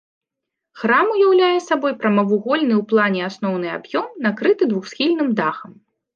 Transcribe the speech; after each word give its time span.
Храм 0.83 1.11
уяўляе 1.15 1.59
сабой 1.65 1.93
прамавугольны 2.05 2.65
ў 2.77 2.81
плане 2.95 3.21
асноўны 3.29 3.67
аб'ём 3.77 4.05
накрыты 4.29 4.63
двухсхільным 4.75 5.29
дахам. 5.43 5.71